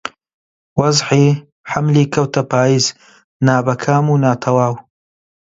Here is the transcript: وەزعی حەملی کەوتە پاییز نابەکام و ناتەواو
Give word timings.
وەزعی 0.79 1.27
حەملی 1.71 2.09
کەوتە 2.13 2.41
پاییز 2.51 2.85
نابەکام 3.45 4.05
و 4.09 4.15
ناتەواو 4.25 4.75